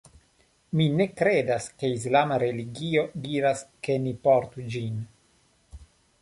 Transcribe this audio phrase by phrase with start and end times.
[0.79, 4.99] Mi ne kredas ke islama religio diras ke ni portu ĝin.